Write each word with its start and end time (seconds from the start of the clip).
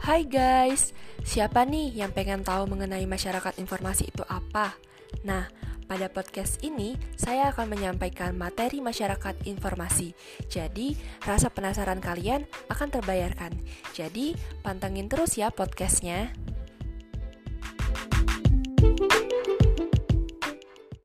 Hai 0.00 0.24
guys, 0.24 0.96
siapa 1.28 1.68
nih 1.68 1.92
yang 1.92 2.08
pengen 2.16 2.40
tahu 2.40 2.64
mengenai 2.64 3.04
masyarakat 3.04 3.60
informasi 3.60 4.08
itu 4.08 4.24
apa? 4.32 4.72
Nah, 5.28 5.44
pada 5.84 6.08
podcast 6.08 6.56
ini 6.64 6.96
saya 7.20 7.52
akan 7.52 7.68
menyampaikan 7.68 8.32
materi 8.32 8.80
masyarakat 8.80 9.44
informasi. 9.44 10.16
Jadi, 10.48 10.96
rasa 11.20 11.52
penasaran 11.52 12.00
kalian 12.00 12.48
akan 12.72 12.88
terbayarkan. 12.96 13.52
Jadi, 13.92 14.32
pantengin 14.64 15.12
terus 15.12 15.36
ya 15.36 15.52
podcastnya. 15.52 16.32